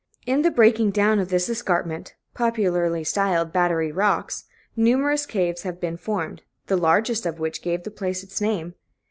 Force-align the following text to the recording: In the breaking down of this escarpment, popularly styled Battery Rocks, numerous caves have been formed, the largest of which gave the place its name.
In 0.25 0.41
the 0.41 0.49
breaking 0.49 0.89
down 0.89 1.19
of 1.19 1.29
this 1.29 1.47
escarpment, 1.47 2.15
popularly 2.33 3.03
styled 3.03 3.53
Battery 3.53 3.91
Rocks, 3.91 4.45
numerous 4.75 5.27
caves 5.27 5.61
have 5.61 5.79
been 5.79 5.95
formed, 5.95 6.41
the 6.65 6.75
largest 6.75 7.27
of 7.27 7.37
which 7.37 7.61
gave 7.61 7.83
the 7.83 7.91
place 7.91 8.23
its 8.23 8.41
name. 8.41 8.73